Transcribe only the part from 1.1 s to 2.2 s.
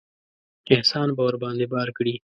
به ورباندې بار کړي.